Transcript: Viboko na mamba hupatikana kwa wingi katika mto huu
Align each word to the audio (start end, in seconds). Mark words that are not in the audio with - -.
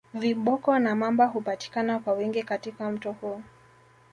Viboko 0.13 0.79
na 0.79 0.95
mamba 0.95 1.25
hupatikana 1.25 1.99
kwa 1.99 2.13
wingi 2.13 2.43
katika 2.43 2.89
mto 2.91 3.11
huu 3.11 3.41